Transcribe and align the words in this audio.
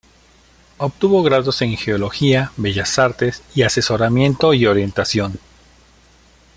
Obtuvo 0.79 1.21
grados 1.21 1.61
en 1.61 1.77
geología, 1.77 2.51
bellas 2.57 2.97
artes 2.97 3.43
y 3.53 3.61
asesoramiento 3.61 4.51
y 4.51 4.65
orientación. 4.65 5.37